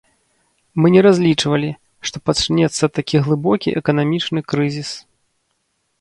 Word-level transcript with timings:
Мы 0.83 0.87
не 0.93 1.01
разлічвалі, 1.07 1.69
што 2.09 2.17
пачнецца 2.29 2.91
такі 2.97 3.23
глыбокі 3.27 3.77
эканамічны 3.83 4.39
крызіс. 4.55 4.89